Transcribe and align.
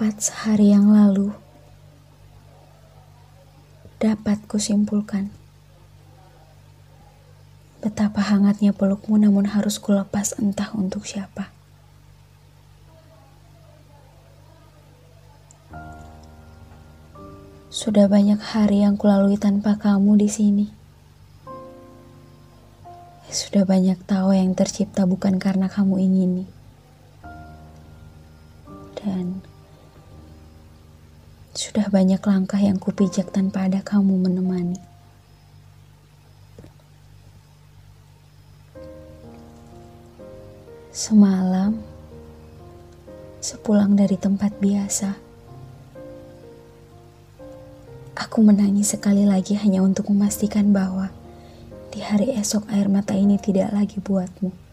Tepat 0.00 0.32
sehari 0.32 0.72
yang 0.72 0.96
lalu, 0.96 1.28
dapat 4.00 4.40
kusimpulkan 4.48 5.28
betapa 7.84 8.24
hangatnya 8.24 8.72
pelukmu 8.72 9.20
namun 9.20 9.44
harus 9.52 9.76
kulepas 9.76 10.40
entah 10.40 10.72
untuk 10.72 11.04
siapa. 11.04 11.52
Sudah 17.68 18.08
banyak 18.08 18.40
hari 18.40 18.80
yang 18.80 18.96
kulalui 18.96 19.36
tanpa 19.36 19.76
kamu 19.76 20.16
di 20.16 20.32
sini. 20.32 20.66
Sudah 23.28 23.68
banyak 23.68 24.00
tawa 24.08 24.32
yang 24.32 24.56
tercipta 24.56 25.04
bukan 25.04 25.36
karena 25.36 25.68
kamu 25.68 26.00
ingini. 26.00 26.48
Dan 28.96 29.49
sudah 31.60 31.92
banyak 31.92 32.24
langkah 32.24 32.56
yang 32.56 32.80
kupijak 32.80 33.28
tanpa 33.36 33.68
ada 33.68 33.84
kamu 33.84 34.16
menemani. 34.16 34.80
Semalam, 40.88 41.76
sepulang 43.44 43.92
dari 43.92 44.16
tempat 44.16 44.56
biasa, 44.56 45.20
aku 48.16 48.40
menangis 48.40 48.96
sekali 48.96 49.28
lagi 49.28 49.52
hanya 49.60 49.84
untuk 49.84 50.08
memastikan 50.08 50.72
bahwa 50.72 51.12
di 51.92 52.00
hari 52.00 52.32
esok 52.40 52.72
air 52.72 52.88
mata 52.88 53.12
ini 53.12 53.36
tidak 53.36 53.68
lagi 53.76 54.00
buatmu. 54.00 54.69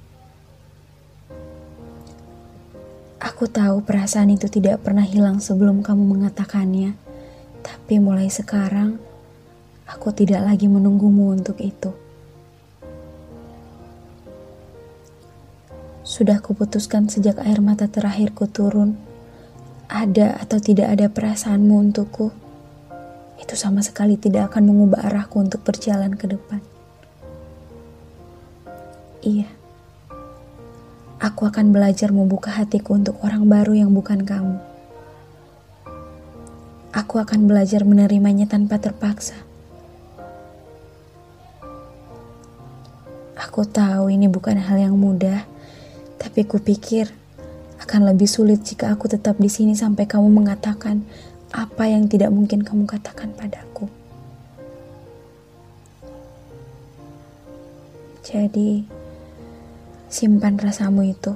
Aku 3.38 3.46
tahu 3.46 3.86
perasaan 3.86 4.34
itu 4.34 4.50
tidak 4.50 4.82
pernah 4.82 5.05
hilang 5.05 5.38
sebelum 5.38 5.86
kamu 5.86 6.09
mengatakannya, 6.09 6.98
tapi 7.62 8.02
mulai 8.02 8.34
sekarang 8.34 8.98
aku 9.85 10.10
tidak 10.10 10.41
lagi 10.41 10.66
menunggumu 10.66 11.38
untuk 11.38 11.62
itu. 11.62 11.93
Sudah 16.02 16.41
kuputuskan 16.41 17.13
sejak 17.13 17.38
air 17.46 17.62
mata 17.62 17.85
terakhirku 17.85 18.49
turun, 18.49 18.98
ada 19.85 20.41
atau 20.41 20.58
tidak 20.58 20.98
ada 20.98 21.05
perasaanmu 21.05 21.77
untukku, 21.77 22.34
itu 23.38 23.54
sama 23.54 23.85
sekali 23.85 24.18
tidak 24.18 24.49
akan 24.49 24.65
mengubah 24.65 25.13
arahku 25.13 25.46
untuk 25.46 25.62
berjalan 25.62 26.18
ke 26.18 26.26
depan. 26.26 26.58
Iya 29.21 29.66
aku 31.18 31.49
akan 31.49 31.73
belajar 31.73 32.13
membuka 32.13 32.54
hatiku 32.54 32.93
untuk 32.93 33.18
orang 33.26 33.49
baru 33.49 33.73
yang 33.73 33.91
bukan 33.93 34.21
kamu. 34.21 34.57
Aku 36.93 37.21
akan 37.21 37.46
belajar 37.46 37.85
menerimanya 37.85 38.49
tanpa 38.49 38.82
terpaksa. 38.82 39.37
Aku 43.37 43.65
tahu 43.65 44.09
ini 44.13 44.26
bukan 44.29 44.57
hal 44.57 44.77
yang 44.82 44.98
mudah, 44.98 45.46
tapi 46.18 46.46
kupikir 46.46 47.09
akan 47.81 48.09
lebih 48.13 48.26
sulit 48.26 48.65
jika 48.65 48.90
aku 48.93 49.05
tetap 49.09 49.37
di 49.37 49.49
sini 49.49 49.77
sampai 49.77 50.09
kamu 50.09 50.29
mengatakan 50.29 51.05
apa 51.54 51.85
yang 51.85 52.09
tidak 52.09 52.34
mungkin 52.34 52.65
kamu 52.65 52.90
katakan 52.90 53.34
padaku. 53.37 53.90
Jadi, 58.26 58.96
Simpan 60.08 60.55
rasamu 60.55 61.04
itu. 61.04 61.36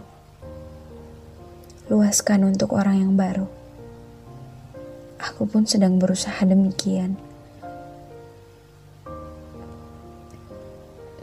Luaskan 1.91 2.47
untuk 2.47 2.71
orang 2.71 3.03
yang 3.03 3.19
baru. 3.19 3.43
Aku 5.19 5.43
pun 5.43 5.67
sedang 5.67 5.99
berusaha 5.99 6.39
demikian. 6.47 7.19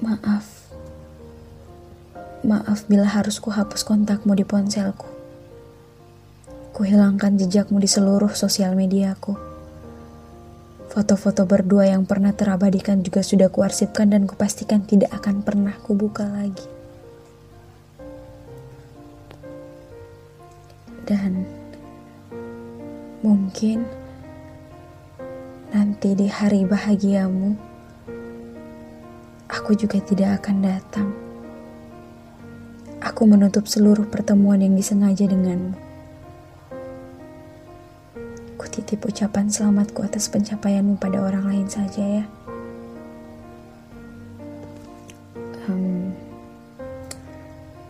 Maaf. 0.05 0.45
Maaf 2.45 2.85
bila 2.85 3.09
harus 3.09 3.41
kuhapus 3.41 3.81
kontakmu 3.81 4.37
di 4.37 4.45
ponselku. 4.45 5.09
Kuhilangkan 6.77 7.41
jejakmu 7.41 7.81
di 7.81 7.89
seluruh 7.89 8.37
sosial 8.37 8.77
mediaku. 8.77 9.41
Foto-foto 10.93 11.49
berdua 11.49 11.97
yang 11.97 12.05
pernah 12.05 12.37
terabadikan 12.37 13.01
juga 13.01 13.25
sudah 13.25 13.49
kuarsipkan 13.49 14.13
dan 14.13 14.29
kupastikan 14.29 14.85
tidak 14.85 15.17
akan 15.17 15.41
pernah 15.41 15.73
kubuka 15.81 16.29
lagi. 16.29 16.78
Dan 21.09 21.49
mungkin 23.25 23.89
nanti 25.73 26.13
di 26.13 26.29
hari 26.29 26.69
bahagiamu, 26.69 27.57
aku 29.49 29.73
juga 29.73 30.05
tidak 30.05 30.45
akan 30.45 30.57
datang. 30.61 31.09
Aku 33.01 33.25
menutup 33.25 33.65
seluruh 33.65 34.05
pertemuan 34.05 34.61
yang 34.61 34.77
disengaja 34.77 35.25
denganmu. 35.25 35.73
Kutitip 38.61 39.01
ucapan 39.09 39.49
selamatku 39.49 40.05
atas 40.05 40.29
pencapaianmu 40.29 41.01
pada 41.01 41.25
orang 41.25 41.49
lain 41.49 41.69
saja 41.73 42.05
ya. 42.05 42.25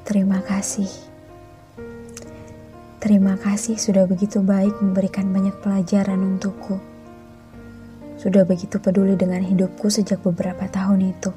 Terima 0.09 0.41
kasih. 0.41 1.08
Terima 2.99 3.39
kasih 3.39 3.79
sudah 3.79 4.11
begitu 4.11 4.43
baik 4.43 4.75
memberikan 4.83 5.31
banyak 5.31 5.55
pelajaran 5.63 6.19
untukku. 6.19 6.83
Sudah 8.19 8.43
begitu 8.43 8.83
peduli 8.83 9.15
dengan 9.15 9.39
hidupku 9.39 9.87
sejak 9.87 10.19
beberapa 10.27 10.67
tahun 10.67 11.15
itu. 11.15 11.31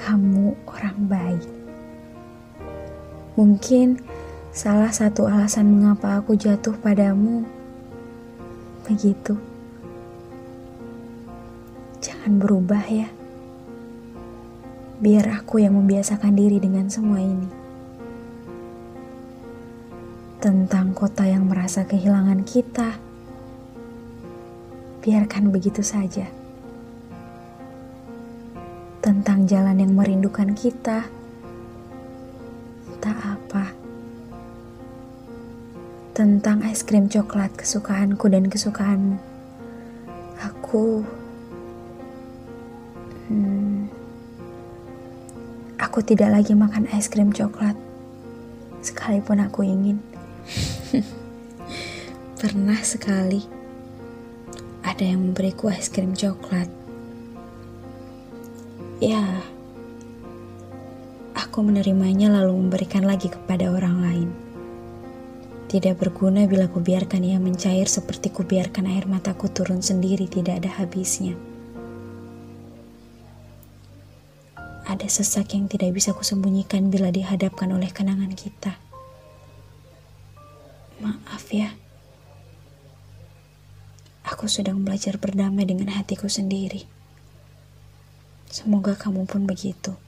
Kamu 0.00 0.64
orang 0.64 0.96
baik. 1.04 1.50
Mungkin 3.36 4.00
salah 4.48 4.88
satu 4.88 5.28
alasan 5.28 5.76
mengapa 5.76 6.24
aku 6.24 6.40
jatuh 6.40 6.72
padamu 6.80 7.44
begitu. 8.88 9.36
Jangan 12.00 12.40
berubah 12.40 12.84
ya. 12.88 13.12
Biar 15.04 15.28
aku 15.36 15.60
yang 15.60 15.76
membiasakan 15.76 16.32
diri 16.32 16.56
dengan 16.64 16.88
semua 16.88 17.20
ini 17.20 17.63
tentang 20.44 20.92
kota 20.92 21.24
yang 21.24 21.48
merasa 21.48 21.88
kehilangan 21.88 22.44
kita. 22.44 23.00
Biarkan 25.00 25.48
begitu 25.48 25.80
saja. 25.80 26.28
Tentang 29.00 29.48
jalan 29.48 29.80
yang 29.80 29.96
merindukan 29.96 30.52
kita, 30.52 31.08
tak 33.00 33.18
apa. 33.24 33.72
Tentang 36.12 36.60
es 36.68 36.84
krim 36.84 37.08
coklat 37.08 37.56
kesukaanku 37.56 38.28
dan 38.28 38.44
kesukaanmu, 38.52 39.16
aku. 40.44 41.08
Hmm, 43.32 43.88
aku 45.80 46.04
tidak 46.04 46.36
lagi 46.36 46.52
makan 46.52 46.84
es 46.92 47.08
krim 47.08 47.32
coklat, 47.32 47.80
sekalipun 48.84 49.40
aku 49.40 49.64
ingin. 49.64 50.13
Pernah 52.40 52.78
sekali 52.84 53.42
ada 54.84 55.02
yang 55.02 55.32
memberiku 55.32 55.72
es 55.72 55.90
krim 55.90 56.14
coklat. 56.14 56.70
Ya, 59.02 59.42
aku 61.34 61.66
menerimanya 61.66 62.30
lalu 62.30 62.54
memberikan 62.66 63.02
lagi 63.02 63.26
kepada 63.32 63.74
orang 63.74 63.96
lain. 64.00 64.28
Tidak 65.66 65.98
berguna 65.98 66.46
bila 66.46 66.70
kubiarkan 66.70 67.26
ia 67.26 67.42
mencair 67.42 67.90
seperti 67.90 68.30
kubiarkan 68.30 68.86
air 68.86 69.10
mataku 69.10 69.50
turun 69.50 69.82
sendiri 69.82 70.30
tidak 70.30 70.62
ada 70.62 70.70
habisnya. 70.78 71.34
Ada 74.86 75.10
sesak 75.10 75.58
yang 75.58 75.66
tidak 75.66 75.96
bisa 75.96 76.14
kusembunyikan 76.14 76.92
bila 76.92 77.10
dihadapkan 77.10 77.72
oleh 77.74 77.90
kenangan 77.90 78.30
kita. 78.36 78.83
Maaf 81.02 81.50
ya. 81.50 81.74
Aku 84.22 84.46
sedang 84.46 84.86
belajar 84.86 85.18
berdamai 85.18 85.66
dengan 85.66 85.90
hatiku 85.94 86.30
sendiri. 86.30 86.86
Semoga 88.46 88.94
kamu 88.94 89.26
pun 89.26 89.50
begitu. 89.50 89.98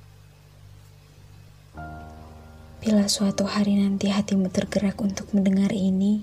Bila 2.87 3.11
suatu 3.11 3.51
hari 3.51 3.75
nanti 3.83 4.15
hatimu 4.15 4.47
tergerak 4.47 4.95
untuk 5.03 5.27
mendengar 5.35 5.75
ini, 5.75 6.23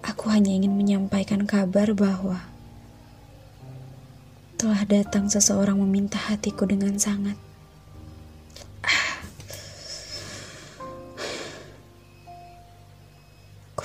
aku 0.00 0.32
hanya 0.32 0.56
ingin 0.56 0.72
menyampaikan 0.72 1.44
kabar 1.44 1.92
bahwa 1.92 2.48
telah 4.56 4.80
datang 4.88 5.28
seseorang 5.28 5.76
meminta 5.76 6.16
hatiku 6.16 6.64
dengan 6.64 6.96
sangat. 6.96 7.36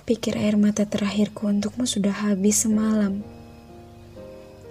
Kupikir 0.09 0.41
air 0.41 0.57
mata 0.57 0.89
terakhirku 0.89 1.45
untukmu 1.45 1.85
sudah 1.85 2.09
habis 2.09 2.65
semalam. 2.65 3.21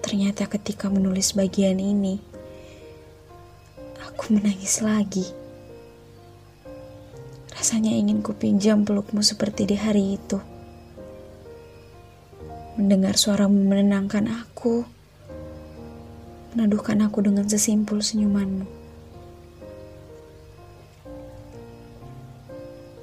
Ternyata 0.03 0.51
ketika 0.51 0.91
menulis 0.91 1.31
bagian 1.31 1.79
ini, 1.79 2.19
aku 4.03 4.35
menangis 4.35 4.83
lagi. 4.83 5.23
Rasanya 7.55 7.95
ingin 7.95 8.19
kupinjam 8.19 8.83
pelukmu 8.83 9.23
seperti 9.23 9.71
di 9.71 9.79
hari 9.79 10.19
itu. 10.19 10.43
Mendengar 12.75 13.15
suaramu 13.15 13.63
menenangkan 13.63 14.27
aku, 14.43 14.83
meneduhkan 16.59 16.99
aku 17.07 17.23
dengan 17.23 17.47
sesimpul 17.47 18.03
senyumanmu. 18.03 18.78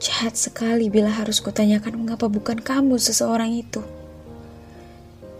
Jahat 0.05 0.37
sekali 0.37 0.85
bila 0.93 1.09
harus 1.09 1.41
kutanyakan 1.41 2.05
mengapa 2.05 2.29
bukan 2.29 2.61
kamu 2.61 3.01
seseorang 3.01 3.49
itu. 3.57 3.81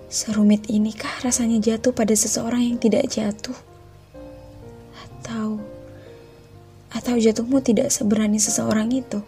Serumit 0.10 0.66
inikah 0.74 1.22
rasanya 1.22 1.62
jatuh 1.62 1.94
pada 1.94 2.18
seseorang 2.18 2.66
yang 2.66 2.82
tidak 2.82 3.06
jatuh? 3.06 3.54
Atau 5.06 5.62
atau 6.90 7.14
jatuhmu 7.14 7.62
tidak 7.62 7.94
seberani 7.94 8.42
seseorang 8.42 8.90
itu? 8.90 9.22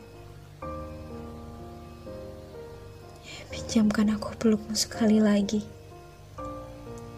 Pinjamkan 3.53 4.17
aku 4.17 4.33
pelukmu 4.41 4.73
sekali 4.73 5.21
lagi. 5.21 5.61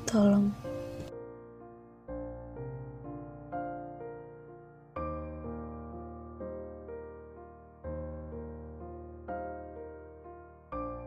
Tolong. 0.03 0.68